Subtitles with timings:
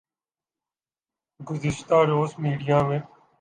[1.39, 2.99] گزشتہ روز میڈیا میں